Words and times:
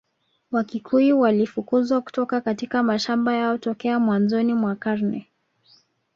Wakikuyu 0.51 1.19
walifukuzwa 1.19 2.01
kutoka 2.01 2.41
katika 2.41 2.83
mashamba 2.83 3.33
yao 3.33 3.57
tokea 3.57 3.99
mwanzoni 3.99 4.53
mwa 4.53 4.75
karne 4.75 5.27